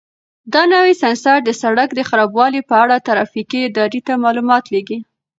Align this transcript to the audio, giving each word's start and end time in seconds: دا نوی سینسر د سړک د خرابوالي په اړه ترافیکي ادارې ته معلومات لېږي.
دا 0.53 0.61
نوی 0.73 0.91
سینسر 1.01 1.37
د 1.43 1.49
سړک 1.61 1.89
د 1.95 2.01
خرابوالي 2.09 2.61
په 2.69 2.75
اړه 2.83 3.05
ترافیکي 3.07 3.59
ادارې 3.67 3.99
ته 4.07 4.13
معلومات 4.25 4.63
لېږي. 4.73 4.99